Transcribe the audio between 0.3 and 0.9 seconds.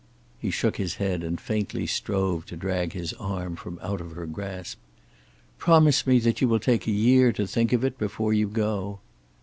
He shook